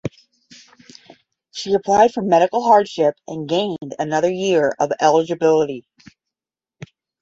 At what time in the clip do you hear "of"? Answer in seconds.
4.79-4.91